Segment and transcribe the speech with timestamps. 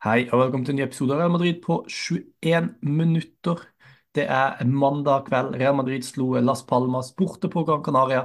[0.00, 3.58] Hei og velkommen til en ny episode av Real Madrid på 21 minutter.
[4.16, 5.58] Det er mandag kveld.
[5.60, 8.22] Real Madrid slo Las Palmas borte på Gran Canaria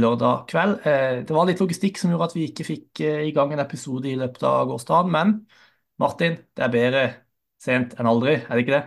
[0.00, 0.78] lørdag kveld.
[0.88, 3.60] Eh, det var litt logistikk som gjorde at vi ikke fikk eh, i gang en
[3.60, 5.36] episode i løpet av gårsdagen, men
[6.00, 7.04] Martin, det er bedre
[7.60, 8.82] sent enn aldri, er det ikke det?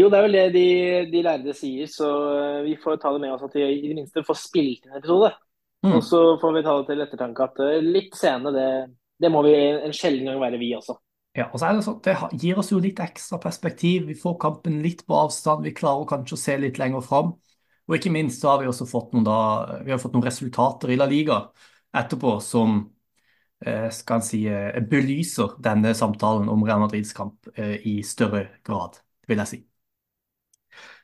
[0.00, 0.66] Jo, det er vel det de,
[1.12, 4.00] de lærde sier, så eh, vi får ta det med oss at vi i det
[4.00, 5.34] minste får spilt inn en episode.
[5.84, 5.98] Mm.
[5.98, 8.68] Og så får vi ta det til ettertanke at litt sene, det,
[9.20, 11.03] det må vi en sjelden gang være, vi også.
[11.34, 14.06] Ja, og så er Det sånn, det gir oss jo litt ekstra perspektiv.
[14.06, 15.64] Vi får kampen litt på avstand.
[15.66, 17.34] Vi klarer kanskje å se litt lenger fram.
[17.88, 20.94] Og ikke minst så har vi også fått noen, da, vi har fått noen resultater
[20.94, 21.40] i La Liga
[21.94, 22.78] etterpå som
[23.66, 29.02] eh, skal si, eh, belyser denne samtalen om Real Madrids kamp eh, i større grad,
[29.28, 29.60] vil jeg si.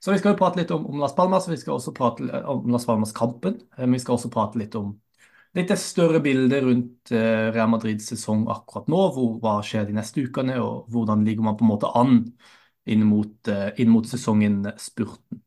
[0.01, 2.71] Så Vi skal jo prate litt om, om Las Palmas, vi skal også prate om
[2.73, 3.61] Las Palmas-kampen.
[3.79, 4.95] Men Vi skal også prate litt om
[5.57, 9.03] litt større bilde rundt eh, Real Madrids sesong akkurat nå.
[9.15, 12.21] Hvor, hva skjer de neste ukene, og hvordan ligger man på en måte an
[12.91, 15.43] inn mot, eh, inn mot sesongen spurten.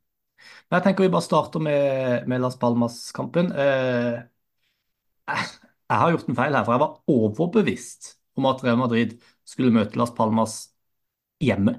[0.67, 3.51] Men jeg tenker vi bare starter med, med Las Palmas-kampen.
[3.55, 4.19] Eh,
[5.33, 9.15] jeg har gjort en feil her, for jeg var overbevist om at Real Madrid
[9.47, 10.57] skulle møte Las Palmas
[11.43, 11.77] hjemme.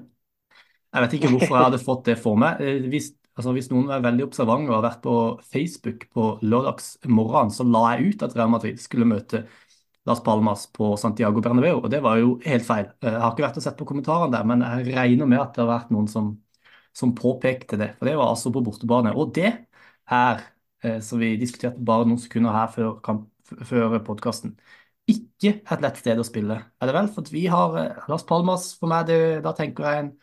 [0.95, 2.61] Jeg vet ikke hvorfor jeg hadde fått det for meg.
[2.87, 7.65] Hvis Altså Hvis noen er veldig observante og har vært på Facebook på lørdagsmorgenen, så
[7.67, 9.43] la jeg ut at Real Madrid skulle møte
[10.07, 12.87] Las Palmas på Santiago Bernabeu, og det var jo helt feil.
[13.01, 15.63] Jeg har ikke vært og sett på kommentarene der, men jeg regner med at det
[15.63, 16.29] har vært noen som,
[16.95, 17.89] som påpekte det.
[17.97, 19.15] For det var altså på bortebane.
[19.17, 19.49] Og det
[20.13, 20.43] er,
[20.85, 23.25] eh, som vi diskuterte bare noen sekunder her før, kamp,
[23.65, 24.53] før podkasten,
[25.09, 27.09] ikke et lett sted å spille, er det vel?
[27.13, 30.13] For vi har eh, Las Palmas, for meg, det, da tenker jeg en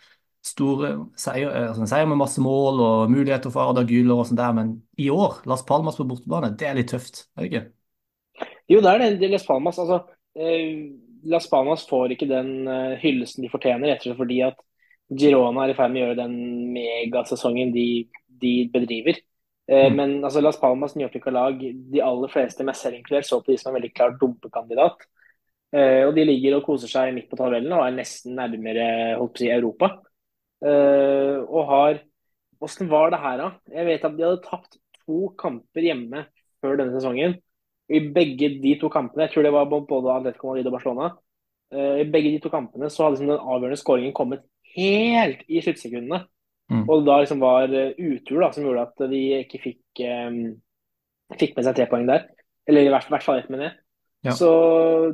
[0.42, 0.82] stor
[1.18, 4.54] seier, eh, altså seier med masse mål og muligheter for Arda Güler og sånt der,
[4.56, 7.64] men i år, Las Palmas på bortebane, det er litt tøft, er det ikke?
[8.72, 9.30] Jo, det er det.
[9.30, 10.02] Las Palmas, altså,
[10.38, 10.90] eh,
[11.30, 14.58] Las Palmas får ikke den uh, hyllesten de fortjener, rett og slett fordi at
[15.18, 16.36] Girona er i ferd med å gjøre den
[16.74, 17.86] megasesongen de,
[18.42, 19.20] de bedriver.
[19.70, 19.96] Eh, mm.
[19.96, 21.60] Men altså, Las Palmas nyopprykka lag,
[21.92, 25.06] de aller fleste, meg selv inkludert, så på de som en veldig klart dumpekandidat.
[25.72, 28.88] Eh, og de ligger og koser seg midt på tabellen og er nesten nærmere
[29.20, 29.92] holdt på å si, Europa.
[30.62, 32.02] Uh, og har
[32.62, 33.46] Åssen var det her, da?
[33.74, 36.20] Jeg vet at de hadde tapt to kamper hjemme
[36.62, 37.34] før denne sesongen.
[37.90, 41.08] I begge de to kampene, jeg tror det var både Atletico Madrid og Barcelona,
[41.74, 44.44] uh, i begge de to kampene så hadde liksom den avgjørende skåringen kommet
[44.76, 46.22] helt i sluttsekundene.
[46.70, 46.84] Mm.
[46.86, 50.38] Og da liksom var uh, utur da, som gjorde at de ikke fikk, um,
[51.40, 52.28] fikk med seg tre poeng der.
[52.70, 53.72] Eller i hvert, hvert fall ett med det.
[54.22, 54.36] Ja.
[54.38, 54.52] Så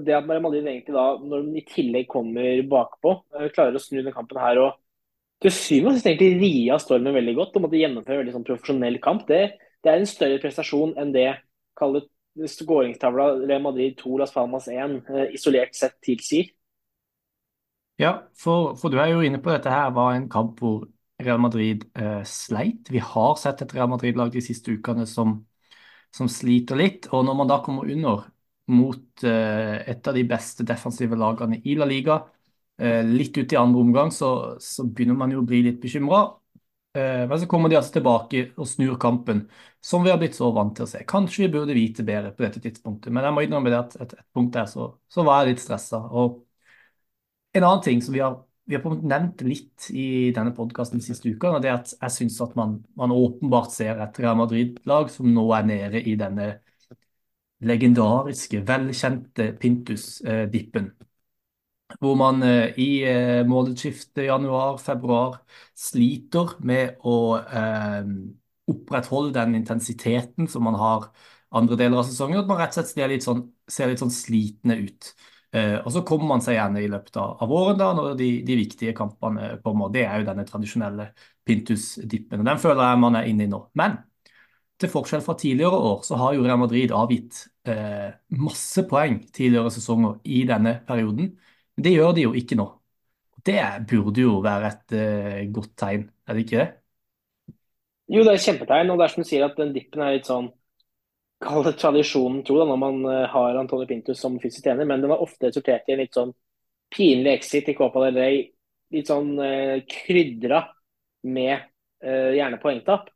[0.05, 3.15] det at Madrid egentlig da, når de i tillegg kommer bakpå,
[3.57, 4.77] klarer å snu den kampen her og
[5.43, 8.47] til syvende og sist egentlig ria stormen veldig godt og måtte gjennomføre en veldig sånn
[8.49, 9.27] profesjonell kamp.
[9.29, 9.43] Det,
[9.85, 11.29] det, er en større prestasjon enn det
[11.79, 16.51] skåringstavla Real Madrid 2 Las Palmas 1 eh, isolert sett tilsier.
[17.99, 20.87] Ja, for, for, du er jo inne på dette her var en kamp hvor
[21.19, 22.91] Real Madrid eh, sleit.
[22.95, 25.41] Vi har sett et Real Madrid-lag de siste ukene som,
[26.15, 27.09] som, sliter litt.
[27.11, 28.29] Og når man da kommer under
[28.71, 32.21] mot eh, et av de beste defensive lagene i La Liga,
[32.79, 34.29] litt ut i andre omgang så,
[34.63, 36.21] så begynner man jo å bli litt bekymra.
[36.99, 39.43] Eh, men så kommer de altså tilbake og snur kampen,
[39.85, 41.03] som vi har blitt så vant til å se.
[41.09, 44.15] Kanskje vi burde vite bedre på dette tidspunktet, men jeg må innrømme det at et,
[44.19, 46.01] et punkt der så, så, var jeg litt stressa.
[46.09, 46.41] Og
[47.57, 48.39] en annen ting som vi har,
[48.69, 50.07] vi har nevnt litt i
[50.37, 54.01] denne podkasten de siste ukene, det er at jeg syns at man, man, åpenbart ser
[54.05, 56.51] et Real Madrid-lag som nå er nede i denne
[57.69, 60.93] legendariske, velkjente Pintus-dippen.
[61.97, 65.39] Hvor man eh, i eh, månedsskiftet januar-februar
[65.79, 68.11] sliter med å eh,
[68.69, 71.09] opprettholde den intensiteten som man har
[71.57, 72.43] andre deler av sesongen.
[72.43, 75.13] At man rett og slett ser litt sånn, ser litt sånn slitne ut.
[75.57, 78.57] Og så kommer man seg gjerne i løpet av, av våren, da, når de, de,
[78.59, 79.89] viktige kampene kommer.
[79.89, 81.07] Det er jo denne tradisjonelle
[81.49, 82.43] Pintus-dippen.
[82.43, 83.63] og Den føler jeg man er inne i nå.
[83.81, 83.97] Men
[84.79, 89.73] til forskjell fra tidligere år, så har jo Real Madrid avgitt eh, masse poeng tidligere
[89.75, 91.33] sesonger i denne perioden.
[91.79, 92.65] Men det gjør de jo ikke nå.
[93.47, 96.71] Det burde jo være et uh, godt tegn, er det ikke det?
[98.11, 98.91] Jo, det er et kjempetegn.
[98.91, 100.51] Og det er som du sier at den dippen er litt sånn
[101.39, 105.05] Kall det tradisjonen tro da, når man uh, har Antonio Pintus som fysisk trener, men
[105.05, 106.33] den har ofte resultert i en litt sånn
[106.91, 108.41] pinlig exit i Copa del Rey.
[108.91, 110.65] Litt sånn uh, krydra
[111.31, 111.55] med
[112.03, 113.07] uh, gjerne poengtap.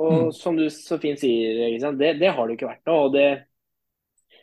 [0.00, 0.32] Og mm.
[0.40, 2.96] som du så fint sier, det, det, har det jo ikke vært nå.
[2.96, 3.28] og det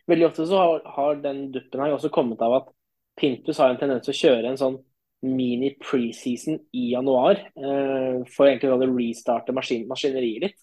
[0.07, 2.69] Veldig ofte så har, har den duppen her også kommet av at
[3.17, 4.77] Pintus har en tendens til å kjøre en sånn
[5.25, 7.41] mini preseason i januar.
[7.57, 10.57] Eh, for egentlig å restarte maskin maskineriet litt.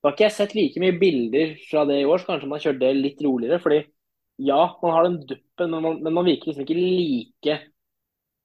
[0.00, 2.60] Da har ikke jeg sett like mye bilder fra det i år, så kanskje man
[2.60, 3.58] har kjørt det litt roligere.
[3.62, 3.80] fordi
[4.46, 7.56] ja, man har den duppen, men man, men man virker liksom ikke like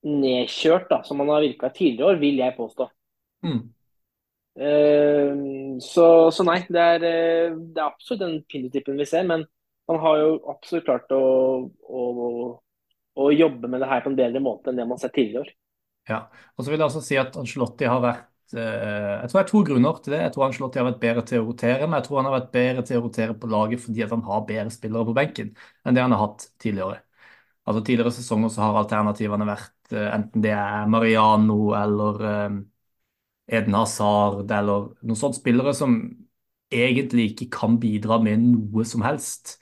[0.07, 2.87] nedkjørt da, som man har virka tidligere år, vil jeg påstå.
[3.45, 3.61] Mm.
[4.61, 5.41] Eh,
[5.83, 9.27] så, så nei, det er, eh, det er absolutt den pinnetypen vi ser.
[9.27, 9.45] Men
[9.91, 11.21] man har jo absolutt klart å,
[11.69, 12.01] å,
[13.19, 15.53] å jobbe med det her på en bedre måte enn det man har sett tidligere.
[16.09, 16.17] Ja,
[16.57, 19.49] og så vil jeg også si at Ancelotti har vært eh, Jeg tror det er
[19.51, 20.21] to grunner til det.
[20.25, 22.51] Jeg tror Ancelotti har vært bedre til å rotere, men jeg tror han har vært
[22.55, 25.53] bedre til å rotere på laget fordi han har bedre spillere på benken
[25.85, 26.99] enn det han har hatt tidligere.
[27.67, 32.59] Altså Tidligere sesonger så har alternativene vært eh, enten det er Mariano eller eh,
[33.51, 35.95] Eden Hazard eller noen sånne spillere som
[36.71, 39.57] egentlig ikke kan bidra med noe som helst.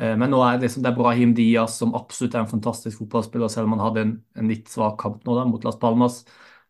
[0.00, 3.02] Eh, men nå er det, liksom, det er Brahim Diaz som absolutt er en fantastisk
[3.02, 6.22] fotballspiller, selv om han hadde en, en litt svak kamp nå da, mot Las Palmas.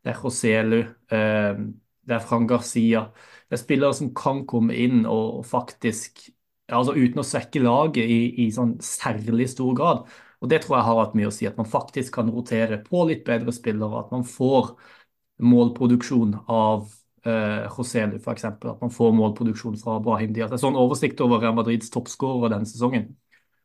[0.03, 0.81] Det er Joselu,
[1.15, 1.63] eh,
[2.09, 3.05] det er Fran Garcia.
[3.49, 6.29] Det er spillere som kan komme inn og, og faktisk
[6.71, 10.05] altså Uten å svekke laget i, i sånn særlig stor grad.
[10.41, 13.03] Og Det tror jeg har hatt mye å si, at man faktisk kan rotere på
[13.09, 14.05] litt bedre spillere.
[14.05, 14.71] At man får
[15.51, 16.87] målproduksjon av
[17.25, 18.45] eh, Joselu, f.eks.
[18.45, 20.51] At man får målproduksjon fra Brahim Diaz.
[20.51, 23.11] Det er sånn oversikt over Real Madrids toppskårere denne sesongen.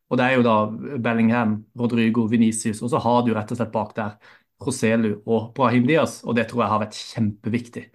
[0.09, 0.55] Og det er jo da
[1.01, 4.17] Bellingham, Rodrigo, Venicius, og så har du rett og slett bak der
[4.61, 6.19] Joselu og Brahim Diaz.
[6.25, 7.85] Og det tror jeg har vært kjempeviktig.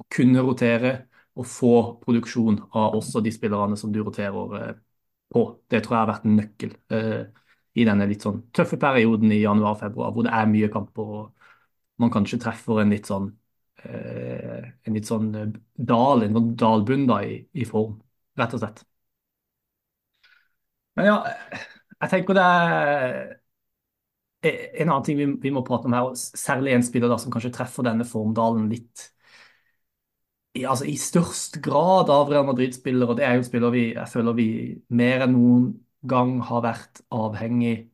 [0.00, 0.94] Å kunne rotere
[1.38, 4.72] og få produksjon av også de spillerne som du roterer eh,
[5.30, 5.44] på.
[5.70, 7.20] Det tror jeg har vært en nøkkel eh,
[7.78, 11.12] i denne litt sånn tøffe perioden i januar-februar, hvor det er mye kamper.
[11.20, 11.40] og
[12.00, 13.28] man kanskje treffer en litt sånn
[13.88, 17.98] en litt sånn eh, dal, en sånn dalbunn da, i, i, form,
[18.38, 18.82] rett og slett.
[20.98, 21.16] Men ja,
[22.00, 23.14] jeg tenker det er
[24.44, 27.32] eh, en annen ting vi, vi må prate om her, særlig en spiller da, som
[27.32, 29.10] kanskje treffer denne formdalen litt
[30.58, 33.12] i, altså, i størst grad av Real Madrid-spillere.
[33.12, 34.48] og Det er jo spillere vi, jeg føler vi
[34.88, 35.70] mer enn noen
[36.10, 37.89] gang har vært avhengig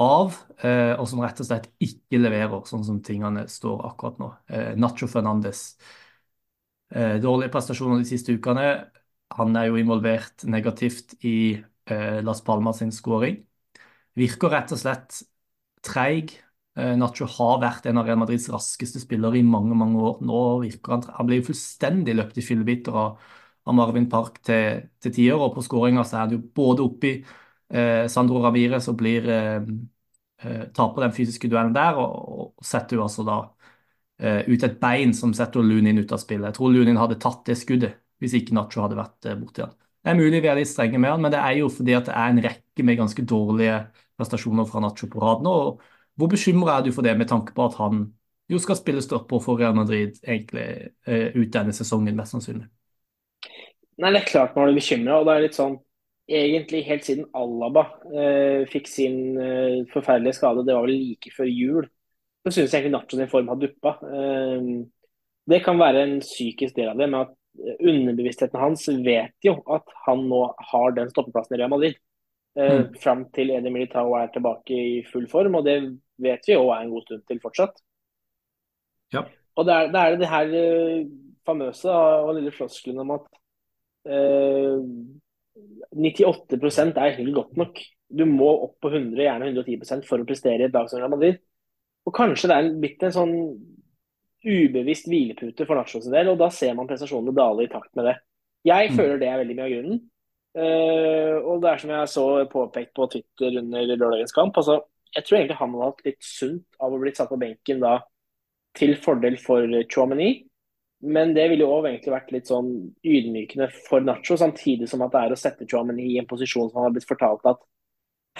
[0.00, 4.30] av, eh, og som rett og slett ikke leverer sånn som tingene står akkurat nå.
[4.50, 5.76] Eh, Nacho Fernandes.
[6.94, 8.90] Eh, dårlige prestasjoner de siste ukene.
[9.38, 13.42] Han er jo involvert negativt i Las Palmas sin skåring.
[14.16, 15.18] Virker rett og slett
[15.84, 16.30] treig.
[16.74, 20.22] Nacho har vært en av Real Madrids raskeste spillere i mange mange år.
[20.24, 23.18] Nå virker han Han blir jo fullstendig løpt i fillebiter av,
[23.66, 27.12] av Marvin Park til, til tider, og på skåringa er han jo både oppi
[27.74, 29.60] eh, Sandro Ravire som blir eh,
[30.44, 33.38] eh, taper den fysiske duellen der, og, og setter jo altså da
[34.18, 36.50] eh, ut et bein som setter Lunin ut av spillet.
[36.50, 39.74] Jeg tror Lunin hadde tatt det skuddet hvis ikke Nacho hadde vært eh, borti han.
[40.04, 42.08] Det er mulig vi er litt strenge med han, men det er jo fordi at
[42.10, 43.78] det er en rekke med ganske dårlige
[44.18, 45.54] prestasjoner fra Nacho på rad nå.
[46.20, 48.04] Hvor bekymra er du for det, med tanke på at han
[48.52, 50.66] jo skal spille stopper for Real Madrid egentlig
[51.08, 52.68] eh, ut denne sesongen, mest sannsynlig?
[54.02, 55.20] Nei, Det er klart man blir bekymra.
[55.26, 55.76] Det er litt sånn
[56.28, 61.50] egentlig helt siden Alaba eh, fikk sin eh, forferdelige skade, det var vel like før
[61.50, 61.88] jul,
[62.44, 63.96] så syns jeg egentlig Nacho sin form har duppa.
[64.08, 64.68] Eh,
[65.52, 67.34] det kan være en psykisk del av det, men at
[67.84, 70.40] underbevisstheten hans vet jo at han nå
[70.72, 71.98] har den stoppeplassen i Real Madrid.
[72.58, 72.94] Eh, mm.
[73.02, 75.78] Fram til Edi Militao er tilbake i full form, og det
[76.22, 77.80] vet vi jo er en god stund til fortsatt.
[79.14, 79.24] Ja.
[79.54, 81.06] Og det er det, er det her eh,
[81.46, 83.26] famøse og lille floskelen om at
[84.08, 84.78] eh,
[85.94, 87.80] 98 er helt godt nok.
[88.08, 91.12] Du må opp på 100, gjerne 110 for å prestere i et lag som Real
[91.12, 91.40] Madrid.
[92.04, 93.34] Og Kanskje det er blitt en sånn
[94.44, 98.16] ubevisst hvilepute for Nachos del, og da ser man prestasjonene dale i takt med det.
[98.68, 98.98] Jeg mm.
[98.98, 100.02] føler det er veldig mye av grunnen.
[100.54, 104.56] Uh, og det er som jeg så påpekt på Twitter under lørdagens kamp.
[104.60, 104.84] altså
[105.16, 107.96] Jeg tror egentlig han hadde hatt litt sunt av å bli satt på benken da
[108.78, 110.44] til fordel for Chouameni.
[111.04, 112.70] Men det ville jo òg egentlig vært litt sånn
[113.04, 116.80] ydmykende for Nacho, samtidig som at det er å sette Chouameni i en posisjon som
[116.80, 117.62] han har blitt fortalt at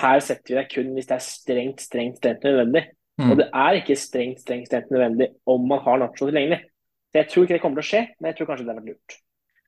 [0.00, 2.86] her setter vi deg kun hvis det er strengt, strengt, strengt nødvendig.
[3.20, 3.28] Mm.
[3.30, 6.64] Og det er ikke strengt, strengt, strengt nødvendig om man har Nacho tilgjengelig.
[7.12, 8.80] Så jeg tror ikke det kommer til å skje, men jeg tror kanskje det hadde
[8.80, 9.18] vært lurt.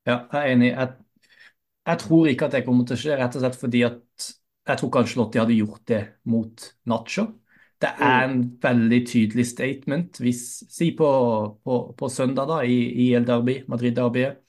[0.07, 0.71] Ja, jeg er enig.
[0.73, 1.37] Jeg,
[1.87, 4.31] jeg tror ikke at det kommer til å skje, rett og slett fordi at
[4.67, 6.01] jeg tror kanskje Lotti hadde gjort det
[6.33, 7.27] mot Nacho.
[7.81, 8.33] Det er mm.
[8.33, 10.21] en veldig tydelig statement.
[10.21, 10.43] Hvis,
[10.73, 11.09] si på,
[11.65, 14.43] på, på søndag da, i, i El Derby, Madrid-derbyet.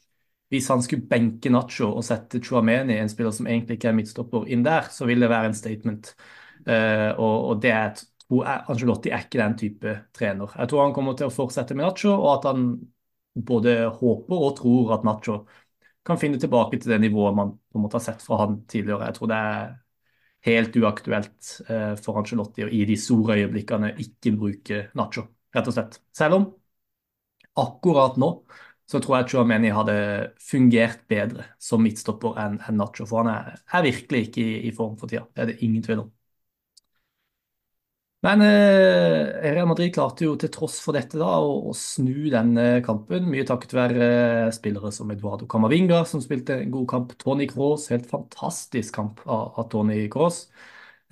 [0.47, 4.45] Hvis han skulle benke Nacho og sette Chuameni, en spiller som egentlig ikke er midtstopper,
[4.47, 6.13] inn der, så vil det være en statement.
[6.63, 10.53] Uh, og, og, det er, tror jeg, Angelotti er ikke den type trener.
[10.55, 12.69] Jeg tror han kommer til å fortsette med Nacho, og at han
[13.47, 15.41] både håper og tror at Nacho
[16.07, 19.09] kan finne tilbake til det nivået man på en måte har sett fra han tidligere.
[19.09, 19.75] Jeg tror det er
[20.47, 25.75] helt uaktuelt eh, for Angelotti å i de store øyeblikkene ikke bruke Nacho, rett og
[25.75, 25.99] slett.
[26.15, 26.47] Selv om
[27.57, 28.31] akkurat nå
[28.87, 29.95] så tror jeg Chuameni hadde
[30.39, 33.03] fungert bedre som midtstopper enn en Nacho.
[33.09, 35.25] For han er, er virkelig ikke i, i, form for tida.
[35.35, 36.13] Det er det ingen tvil om.
[38.25, 42.79] Men eh, Real Madrid klarte jo til tross for dette da, å, å snu denne
[42.85, 47.13] kampen, mye takket være eh, spillere som Eduardo Camavinga, som spilte en god kamp.
[47.21, 50.47] Tony Kroos, helt fantastisk kamp av, av Tony Kroos.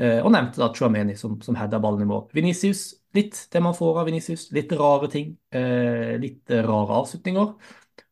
[0.02, 2.26] Eh, og nevnte da Chuameni, som, som heada ballen i mål.
[2.36, 4.50] Vinicius, litt det man får av Vinicius.
[4.58, 5.36] Litt rare ting.
[5.56, 7.54] Eh, litt rare avslutninger.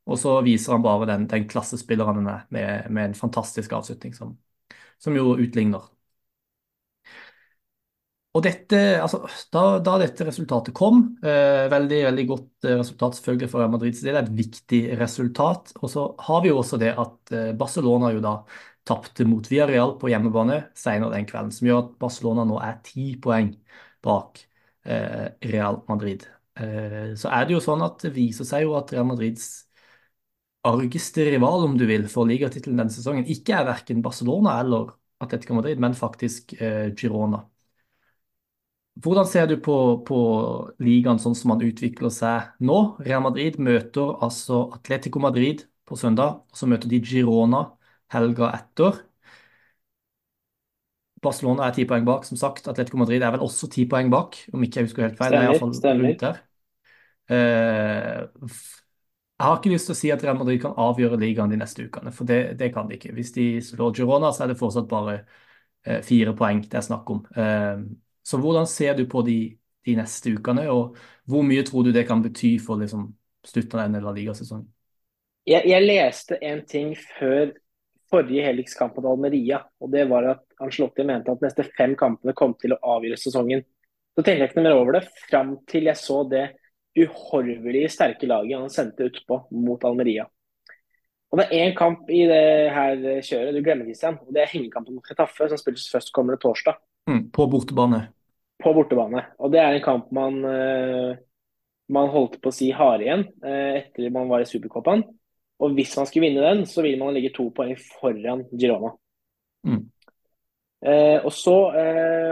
[0.06, 4.14] Og så viser han bare den, den klassespilleren han er, med, med, en fantastisk avslutning,
[4.16, 4.38] som,
[5.02, 5.90] som jo utligner.
[8.34, 9.20] Og dette, altså,
[9.54, 14.10] da, da, dette resultatet kom, eh, veldig veldig godt eh, resultat selvfølgelig for Real det
[14.10, 15.74] er et viktig resultat.
[15.84, 18.34] Og så har vi jo også det at eh, Barcelona jo da
[18.90, 23.12] tapte mot Villarreal på hjemmebane senere den kvelden, som gjør at Barcelona nå er ti
[23.22, 23.54] poeng
[24.04, 24.42] bak
[24.90, 26.26] eh, Real Madrid.
[26.58, 29.52] Eh, så er det jo sånn at det viser seg jo at Real Madrids
[30.68, 35.58] argeste rival, om du vil, for ligatittelen denne sesongen ikke er verken Barcelona eller Atletico
[35.58, 37.44] Madrid, men faktisk eh, Girona.
[39.02, 40.18] Hvordan ser du på, på
[40.84, 42.78] ligaen sånn som man utvikler seg nå?
[43.02, 47.64] Real Madrid møter altså Atletico Madrid på søndag, og så møter de Girona
[48.14, 49.02] helga etter.
[51.24, 52.68] Barcelona er ti poeng bak, som sagt.
[52.70, 55.40] Atletico Madrid er vel også ti poeng bak, om ikke jeg husker helt feil.
[55.74, 56.40] Stemmer, stemmer.
[57.32, 58.52] Uh,
[59.34, 61.88] jeg har ikke lyst til å si at Real Madrid kan avgjøre ligaen de neste
[61.88, 63.16] ukene, for det, det kan de ikke.
[63.16, 67.16] Hvis de slår Girona, så er det fortsatt bare uh, fire poeng det er snakk
[67.16, 67.24] om.
[68.24, 70.96] Så hvordan ser du på de, de, neste ukene, og
[71.30, 73.10] hvor mye tror du det kan bety for liksom,
[73.48, 74.70] slutten av denne ligasesongen?
[75.44, 77.52] Jeg, jeg, leste en ting før
[78.14, 82.36] forrige helikskamp kamp mot Almeria, og det var at Ancelotti mente at neste fem kampene
[82.38, 83.66] kom til å avgjøre sesongen.
[84.14, 86.46] Så tenkte jeg ikke noe mer over det, fram til jeg så det
[86.94, 90.28] uhorvelig sterke laget han sendte utpå mot Almeria.
[91.34, 94.20] Og Det er én kamp i det her kjøret du glemmer, Christian.
[94.22, 96.78] og Det er hengekampen mot Chetaffe, som spilles først kommende torsdag.
[97.10, 98.08] Mm, på bortebane.
[98.64, 99.26] På bortebane.
[99.40, 101.16] Og Det er en kamp man, uh,
[101.92, 105.04] man holdt på å si harde igjen uh, etter man var i Supercopaen.
[105.64, 108.94] Og hvis man skulle vinne den, så vil man ligge to poeng foran Girona.
[109.68, 109.84] Mm.
[110.84, 111.56] Uh, og så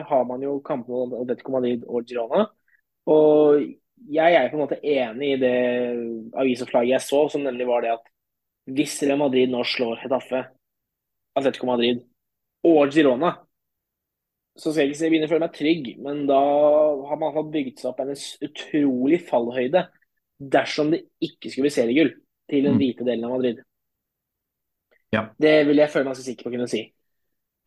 [0.08, 2.48] har man jo kampene om Atletico Madrid og Girona.
[3.12, 3.62] Og
[4.12, 5.56] jeg er på en måte enig i det
[6.42, 8.10] avisoppslaget jeg så, som nemlig var det at
[8.72, 10.44] hvis Real Madrid nå slår Hetafe,
[11.38, 12.04] Atletico Madrid
[12.68, 13.36] og Girona,
[14.62, 16.40] så skal jeg ikke si jeg begynner å føle meg trygg, men da
[17.10, 18.14] har man bygd seg opp en
[18.48, 19.86] utrolig fallhøyde
[20.54, 22.12] dersom det ikke skulle bli seriegull
[22.50, 22.82] til den mm.
[22.82, 23.64] hvite delen av Madrid.
[25.12, 25.26] Ja.
[25.42, 26.86] Det vil jeg føle meg så sikker på å kunne si.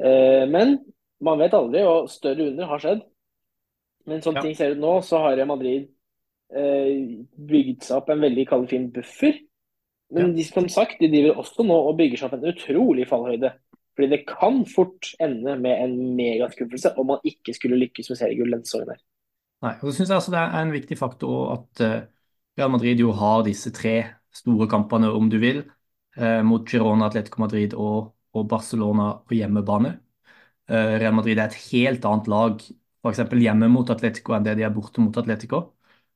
[0.03, 0.79] Uh, men
[1.25, 3.03] man vet aldri, og større under har skjedd.
[4.09, 4.47] Men sånn ja.
[4.47, 5.91] ting ser ut nå, så har Madrid
[6.55, 9.41] Eh, bygd seg opp en veldig kald, fin buffer.
[10.15, 10.37] Men ja.
[10.37, 13.51] de, som sagt, de driver også nå og bygger seg opp en utrolig fallhøyde.
[13.95, 18.55] Fordi det kan fort ende med en megaskuffelse om man ikke skulle lykkes med seriegull
[18.57, 18.99] denne sesongen.
[19.65, 22.01] Nei, og så synes jeg altså det er en viktig faktor at uh,
[22.59, 23.95] Real Madrid jo har disse tre
[24.35, 25.63] store kampene, om du vil,
[26.19, 29.95] uh, mot Girona, Atletico Madrid og, og Barcelona på hjemmebane.
[30.69, 32.67] Uh, Real Madrid er et helt annet lag
[33.05, 33.25] f.eks.
[33.47, 35.67] hjemme mot Atletico enn det de er borte mot Atletico.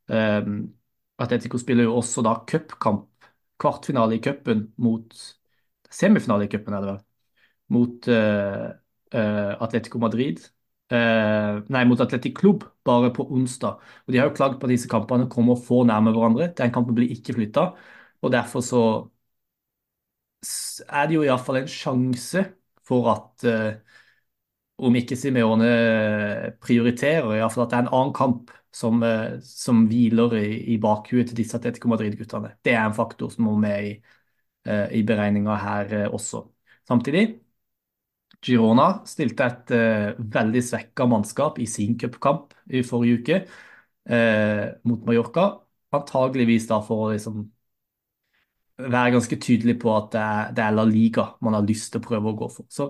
[0.09, 3.27] Atletico spiller jo også da cupkamp,
[3.61, 5.13] kvartfinale i cupen mot
[5.93, 6.95] Semifinale i cupen, er det.
[7.75, 8.69] Mot uh,
[9.15, 10.41] uh, Atletico Madrid.
[10.93, 13.77] Uh, nei, mot Atletic Klubb, bare på onsdag.
[14.07, 16.53] Og De har jo klagd på at disse kampene kommer få nærme hverandre.
[16.57, 17.71] Den kampen blir ikke flytta.
[18.25, 18.83] Og derfor så
[20.89, 22.45] er det jo iallfall en sjanse
[22.89, 23.47] for at
[24.79, 25.69] om ikke Simeone
[26.63, 29.03] prioriterer, iallfall at det er en annen kamp som,
[29.43, 30.45] som hviler i,
[30.75, 32.53] i bakhuet til disse Atletico Madrid-guttene.
[32.65, 33.93] Det er en faktor som må med i,
[35.01, 36.45] i beregninga her også.
[36.89, 37.25] Samtidig,
[38.45, 43.41] Girona stilte et uh, veldig svekka mannskap i sin cupkamp i forrige uke
[44.89, 45.43] mot Mallorca.
[45.93, 47.43] Antageligvis da for å liksom
[48.79, 52.01] være ganske tydelig på at det er, det er La Liga man har lyst til
[52.01, 52.65] å prøve å gå for.
[52.73, 52.87] Så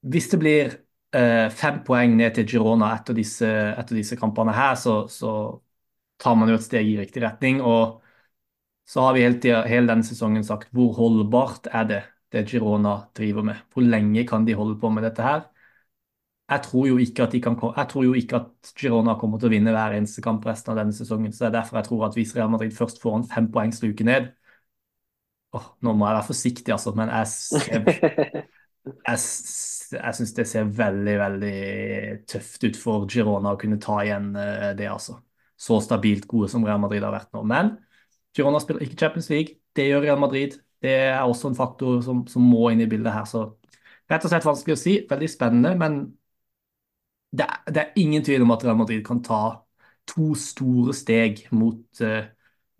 [0.00, 0.78] hvis det blir
[1.12, 3.46] Eh, fem poeng ned til Girona etter disse,
[3.80, 5.30] etter disse kampene her, så, så,
[6.20, 7.58] tar man jo et steg i riktig retning.
[7.64, 7.98] Og
[8.86, 12.00] så har vi hele, hele denne sesongen sagt hvor holdbart er det
[12.32, 13.64] det Girona driver med?
[13.72, 15.48] Hvor lenge kan de holde på med dette her?
[16.50, 19.46] Jeg tror jo ikke at, de kan, jeg tror jo ikke at Girona kommer til
[19.50, 21.32] å vinne hver eneste kamp resten av denne sesongen.
[21.32, 23.74] så det er derfor jeg tror at hvis Real Madrid først får en fem poeng
[23.74, 24.32] sluke ned
[25.54, 27.26] åh, Nå må jeg være forsiktig, altså, men jeg,
[29.08, 29.20] jeg,
[29.94, 31.54] jeg syns det ser veldig, veldig
[32.30, 35.20] tøft ut for Girona å kunne ta igjen eh, det, altså.
[35.60, 37.44] Så stabilt gode som Real Madrid har vært nå.
[37.44, 37.74] Men
[38.36, 39.58] Girona spiller ikke Champions League.
[39.76, 40.56] Det gjør Real Madrid.
[40.80, 43.24] Det er også en faktor som, som må inn i bildet her.
[43.28, 43.42] Så
[44.10, 44.94] rett og slett vanskelig å si.
[45.10, 46.00] Veldig spennende, men
[47.36, 49.40] det, er- det er ingen tvil om at Real Madrid kan ta
[50.10, 52.24] to store steg mot, uh,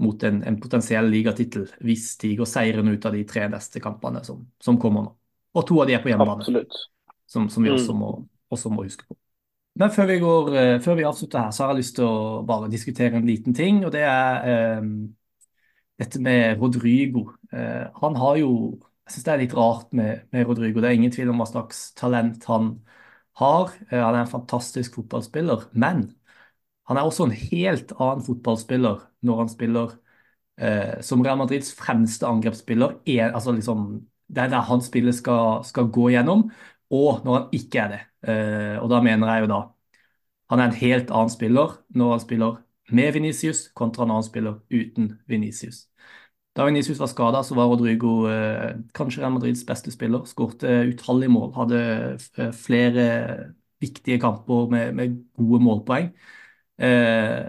[0.02, 4.24] mot en, en potensiell ligatittel hvis de går seirende ut av de tre neste kampene
[4.26, 5.12] som, som kommer nå.
[5.54, 6.74] Og to av de er på hjemmebane, Absolutt.
[7.30, 8.00] som, som vi også Mm.
[8.00, 8.10] må,
[8.50, 9.16] også må huske på.
[9.78, 12.42] Men før vi, går, uh, før vi avslutter her, så har jeg lyst til å
[12.46, 14.90] bare diskutere en liten ting, og det er eh,
[16.00, 17.26] dette med Rodrigo.
[17.52, 18.52] Eh, han har jo
[19.06, 20.78] Jeg syns det er litt rart med, med Rodrigo.
[20.78, 22.76] Det er ingen tvil om hva slags talent han
[23.40, 23.72] har.
[23.90, 26.04] Eh, han er en fantastisk fotballspiller, men
[26.88, 29.96] han er også en helt annen fotballspiller når han spiller
[30.60, 33.00] eh, som Real Madrids fremste angrepsspiller.
[33.06, 36.46] Er, altså liksom, det er der hans spillet skal, skal gå gjennom,
[36.90, 38.00] og når han ikke er det.
[38.30, 39.60] Eh, og da mener jeg jo da
[40.50, 42.56] han er en helt annen spiller når han spiller
[42.92, 45.86] med Venicius kontra en annen spiller uten Venicius.
[46.56, 50.24] Da Venicius var skada, så var Rodrigo eh, kanskje Real Madrids beste spiller.
[50.26, 51.80] Skårte utallige mål, hadde
[52.38, 53.06] eh, flere
[53.80, 56.10] viktige kamper med, med gode målpoeng.
[56.82, 57.46] Eh,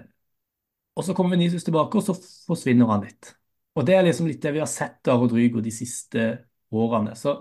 [0.95, 2.15] og så kommer Venicius tilbake, og så
[2.47, 3.33] forsvinner han litt.
[3.75, 6.25] Og det er liksom litt det vi har sett av Rodrigo de siste
[6.75, 7.15] årene.
[7.15, 7.37] Så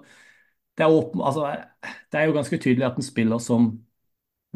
[0.78, 1.50] det er, åpen, altså,
[2.12, 3.72] det er jo ganske tydelig at en spiller som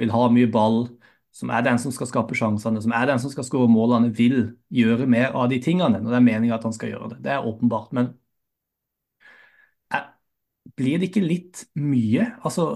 [0.01, 0.87] vil ha mye ball,
[1.35, 4.37] som er den som skal skape sjansene, som er den som skal skåre målene, vil
[4.75, 7.23] gjøre mer av de tingene når det er meningen at han skal gjøre det.
[7.25, 7.91] Det er åpenbart.
[7.97, 8.13] Men
[9.93, 10.05] eh,
[10.79, 12.29] blir det ikke litt mye?
[12.47, 12.67] Altså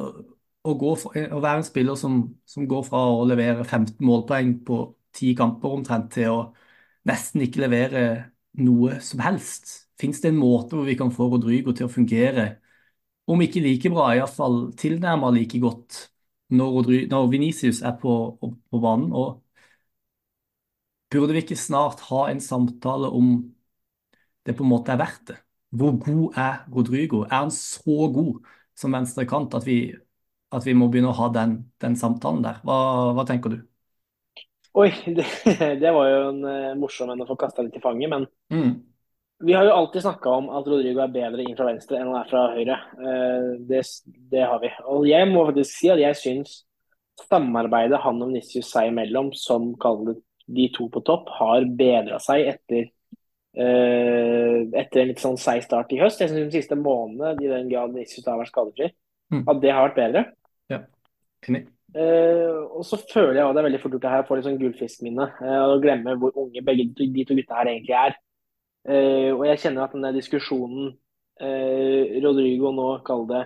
[0.68, 4.80] å, for, å være en spiller som, som går fra å levere 15 målpoeng på
[5.16, 6.40] ti kamper omtrent, til å
[7.08, 8.04] nesten ikke levere
[8.60, 9.72] noe som helst.
[9.98, 12.50] Fins det en måte hvor vi kan få Rodrigo til å fungere,
[13.28, 16.06] om ikke like bra, iallfall tilnærma like godt
[16.50, 18.12] når, Rodry, når Vinicius er på,
[18.70, 19.12] på banen?
[19.12, 19.42] Og
[21.12, 23.30] burde vi ikke snart ha en samtale om
[24.46, 25.38] det på en måte er verdt det?
[25.70, 27.22] Hvor god er Rodrigo?
[27.26, 28.38] Er han så god
[28.78, 29.78] som venstrekant at vi,
[30.52, 32.62] at vi må begynne å ha den, den samtalen der?
[32.64, 32.78] Hva,
[33.16, 33.60] hva tenker du?
[34.72, 35.26] Oi, det,
[35.82, 38.12] det var jo en uh, morsom en å få kasta litt i fanget.
[38.14, 38.87] Men Mm.
[39.44, 42.20] Vi har jo alltid snakka om at Rodrigo er bedre inn fra venstre enn han
[42.20, 42.78] er fra høyre.
[42.98, 43.82] Eh, det,
[44.32, 44.70] det har vi.
[44.90, 46.56] Og jeg må faktisk si at jeg syns
[47.28, 52.46] samarbeidet han og Vinicius seg imellom, som kaller de to på topp, har bedra seg
[52.54, 52.86] etter
[53.58, 56.22] eh, etter en litt sånn seig start i høst.
[56.22, 58.92] Jeg syns de siste månedene, i den grad Vinicius har vært skadefri,
[59.28, 59.42] Mm.
[59.44, 60.20] at det har vært bedre.
[60.72, 60.78] Ja,
[61.48, 61.66] enig.
[61.92, 64.46] Uh, og så føler jeg at det er veldig fort gjort det her, får litt
[64.46, 65.26] sånn gullfiskminne.
[65.40, 68.16] Uh, og glemme hvor unge begge de de to gutta her egentlig er.
[68.88, 70.94] Eh, og jeg kjenner at den der diskusjonen
[71.42, 73.42] uh, Rodrigo nå kaller det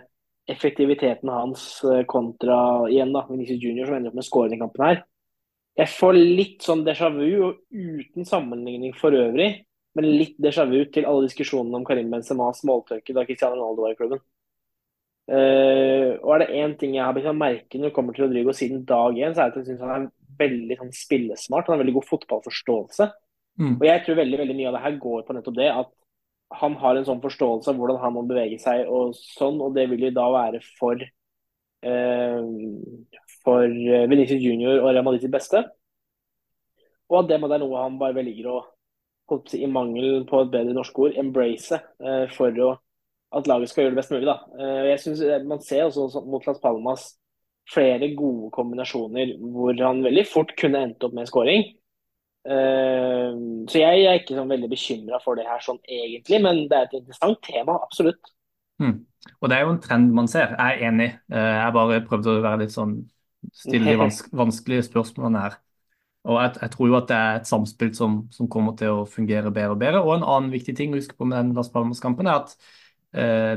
[0.53, 4.87] effektiviteten hans eh, kontra igjen da, Vinicius Junior, som ender opp med scoring i kampen
[4.87, 5.03] her.
[5.79, 9.51] Jeg får litt sånn déjà vu, og uten sammenligning for øvrig,
[9.97, 13.95] men litt déjà vu til alle diskusjonene om Karim Benzemas måltørke da Cristiano Ronaldo var
[13.95, 14.23] i klubben.
[15.31, 18.27] Uh, og er det én ting jeg har blitt å merke når det kommer til
[18.27, 20.09] Rodrigo siden dag én, så er det at jeg syns han er
[20.43, 21.69] veldig sånn, spillesmart.
[21.69, 23.09] Han har veldig god fotballforståelse.
[23.61, 23.75] Mm.
[23.77, 25.91] Og jeg tror veldig veldig mye av det her går på nettopp det at
[26.63, 29.87] han har en sånn forståelse av hvordan han må bevege seg og sånn, og det
[29.89, 32.41] vil jo da være for eh,
[33.43, 35.65] for Venezia Vinicius Junior og Real Madrid sitt beste.
[37.11, 38.61] Og at det må være noe han bare velger å,
[39.57, 42.71] i mangel på et bedre norsk ord, embrace eh, for å,
[43.37, 44.29] at laget skal gjøre det best mulig.
[44.29, 44.39] da.
[44.59, 47.11] Eh, jeg synes eh, Man ser også mot Las Palmas
[47.73, 51.69] flere gode kombinasjoner hvor han veldig fort kunne endt opp med scoring.
[52.43, 53.33] Eh,
[53.71, 56.89] så jeg er ikke sånn veldig bekymra for det her sånn egentlig, men det er
[56.89, 58.33] et interessant tema, absolutt.
[58.83, 58.95] Mm.
[59.41, 60.55] Og det er jo en trend man ser.
[60.59, 61.11] Jeg er enig.
[61.31, 62.97] Eh, Jeg bare prøvde å være litt sånn
[63.55, 65.59] stille de vans vanskelige spørsmålene her.
[66.27, 69.07] Og jeg, jeg tror jo at det er et samspill som, som kommer til å
[69.11, 70.03] fungere bedre og bedre.
[70.03, 72.57] Og en annen viktig ting å huske på med den Las Palmas-kampen, er at
[73.19, 73.57] eh,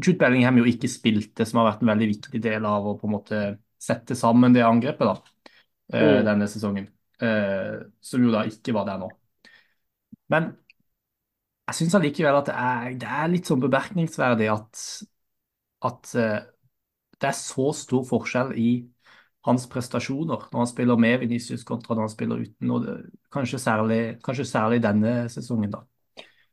[0.00, 3.08] Jude Bellingham jo ikke spilte, som har vært en veldig viktig del av å på
[3.08, 3.40] en måte
[3.80, 5.14] sette sammen det angrepet da,
[5.92, 6.24] eh, Mm.
[6.26, 6.88] denne sesongen.
[7.20, 9.10] Eh, som jo da ikke var der nå.
[10.32, 10.54] Men
[11.68, 14.80] jeg syns allikevel at det er, det er litt sånn bemerkningsverdig at,
[15.86, 16.40] at eh,
[17.20, 18.70] det er så stor forskjell i
[19.46, 22.72] hans prestasjoner når han spiller med Vinicius kontra når han spiller uten.
[22.74, 22.96] og det,
[23.32, 25.84] kanskje, særlig, kanskje særlig denne sesongen, da.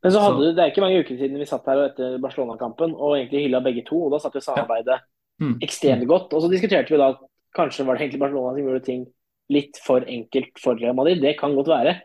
[0.04, 2.20] Men så hadde Så- du, det er ikke mange uker siden vi satt her etter
[2.22, 4.04] Barcelona-kampen og egentlig hylla begge to.
[4.06, 5.00] og Da satt jo samarbeidet
[5.40, 5.60] Mm.
[5.62, 6.34] ekstremt godt.
[6.34, 7.14] Og så diskuterte vi da
[7.56, 9.06] kanskje var det egentlig Barcelona som gjorde ting
[9.54, 11.22] litt for enkelt for Real Madrid.
[11.24, 11.98] Det kan godt være.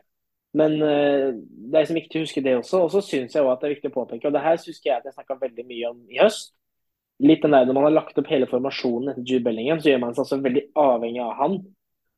[0.58, 2.82] Men uh, det er liksom viktig å huske det også.
[2.86, 4.90] Og så syns jeg også at det er viktig å påpeke, og det her husker
[4.90, 6.52] jeg at jeg snakka veldig mye om i høst.
[7.22, 10.00] Litt den der Når man har lagt opp hele formasjonen etter Jude Bellingham, så gjør
[10.02, 11.58] man seg også veldig avhengig av han.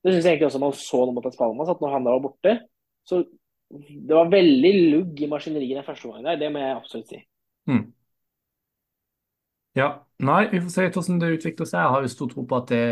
[0.05, 2.25] Det syns jeg egentlig også man så nå mot Espalmas, at når han da var
[2.25, 2.55] borte,
[3.09, 3.21] så
[3.75, 6.41] det var veldig lugg i maskineriet den første gangen der.
[6.41, 7.21] Det må jeg absolutt si.
[7.71, 7.85] Mm.
[9.75, 9.87] Ja,
[10.23, 11.81] nei, vi får se hvordan det utvikler seg.
[11.83, 12.83] Jeg har jo stor tro på at det,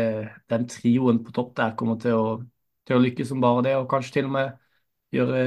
[0.51, 2.25] den trioen på topp der kommer til å,
[2.83, 4.51] til å lykkes som bare det, og kanskje til og med
[5.13, 5.43] gjøre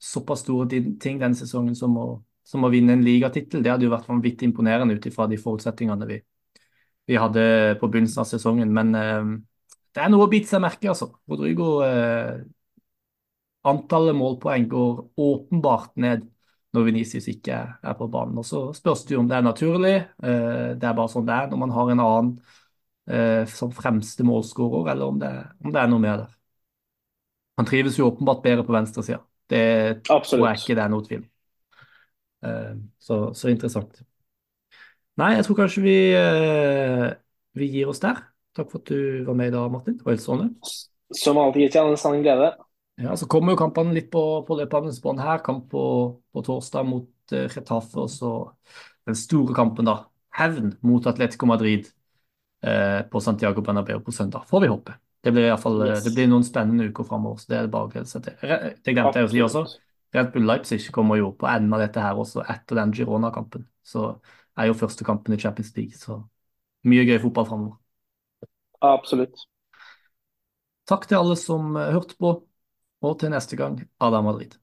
[0.00, 0.68] såpass store
[1.02, 2.06] ting denne sesongen som å,
[2.46, 3.60] som å vinne en ligatittel.
[3.60, 6.20] Det hadde jo vært vanvittig imponerende ut ifra de forutsetningene vi,
[7.10, 7.44] vi hadde
[7.80, 8.72] på begynnelsen av sesongen.
[8.72, 9.34] Men eh,
[9.92, 11.10] det er noe å bite seg merke i, altså.
[11.28, 12.40] Rodrigo eh,
[13.68, 16.22] Antallet målpoeng går åpenbart ned
[16.74, 18.38] når Venicius ikke er på banen.
[18.38, 19.94] Og Så spørs det jo om det er naturlig.
[20.22, 22.32] eh, Det er bare sånn det er når man har en annen
[23.10, 25.32] eh, som fremste målskårer, eller om det,
[25.64, 26.36] om det er noe mer der.
[27.58, 29.20] Han trives jo åpenbart bedre på venstresida.
[29.50, 29.64] Det
[30.06, 31.28] tror jeg ikke det er noe tvil om.
[32.44, 34.02] Eh, Så, så interessant.
[35.20, 35.96] Nei, jeg tror kanskje vi,
[37.58, 38.22] vi gir oss der.
[38.56, 39.98] Takk for at du var med i dag, Martin.
[39.98, 40.54] Det var helt strålende.
[41.12, 41.90] Som alltid, Kristian.
[41.90, 42.54] en sann glede.
[43.00, 45.40] Ja, Så kommer jo kampene litt på, på løpende bånd her.
[45.44, 45.84] Kamp på,
[46.32, 48.32] på torsdag mot uh, Retafe, og så
[49.08, 50.02] den store kampen, da.
[50.36, 51.88] Hevn mot Atletico Madrid
[52.66, 54.44] uh, på Santiago Bernabeu på søndag.
[54.50, 54.96] Får vi håpe.
[55.20, 56.04] Det blir i hvert fall, eh, Yes.
[56.04, 58.36] det blir noen spennende uker framover, så det er det bare å glede seg til.
[58.40, 59.64] Det glemte jeg å si også.
[60.16, 63.66] Red Bull Leipzig kommer jo på enden av dette her også etter den Girona-kampen.
[63.84, 64.14] Så
[64.56, 66.22] er jo første kampen i Champions League, så
[66.88, 67.76] mye gøy fotball framover.
[68.80, 69.44] Absolutt.
[70.88, 72.32] Takk til alle som eh, hørte på,
[73.02, 74.56] og til neste gang, Ada Madrid.